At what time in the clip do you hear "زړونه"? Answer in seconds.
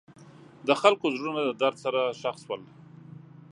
1.15-1.41